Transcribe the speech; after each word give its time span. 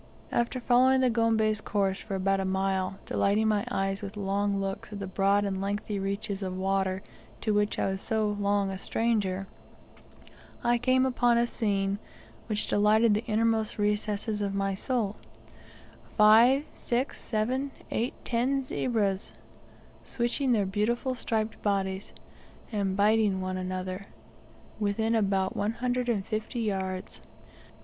After 0.31 0.59
following 0.59 0.99
the 1.01 1.11
Gombe's 1.11 1.61
course 1.61 1.99
for 1.99 2.15
about 2.15 2.39
a 2.39 2.43
mile, 2.43 2.97
delighting 3.05 3.47
my 3.47 3.63
eyes 3.69 4.01
with 4.01 4.17
long 4.17 4.57
looks 4.57 4.91
at 4.91 4.99
the 4.99 5.05
broad 5.05 5.45
and 5.45 5.61
lengthy 5.61 5.99
reaches 5.99 6.41
of 6.41 6.57
water 6.57 7.03
to 7.41 7.53
which 7.53 7.77
I 7.77 7.85
was 7.85 8.01
so 8.01 8.35
long 8.39 8.71
a 8.71 8.79
stranger, 8.79 9.45
I 10.63 10.79
came 10.79 11.05
upon 11.05 11.37
a 11.37 11.45
scene 11.45 11.99
which 12.47 12.65
delighted 12.65 13.13
the 13.13 13.23
innermost 13.25 13.77
recesses 13.77 14.41
of 14.41 14.55
my 14.55 14.73
soul; 14.73 15.17
five, 16.17 16.65
six, 16.73 17.21
seven, 17.21 17.69
eight, 17.91 18.15
ten 18.25 18.63
zebras 18.63 19.33
switching 20.03 20.51
their 20.51 20.65
beautiful 20.65 21.13
striped 21.13 21.61
bodies, 21.61 22.11
and 22.71 22.97
biting 22.97 23.39
one 23.39 23.55
another, 23.57 24.07
within 24.79 25.13
about 25.13 25.55
one 25.55 25.73
hundred 25.73 26.09
and 26.09 26.25
fifty 26.25 26.59
yards. 26.61 27.21